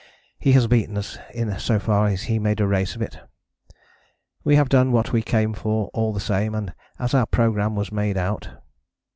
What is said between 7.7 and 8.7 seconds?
was made out.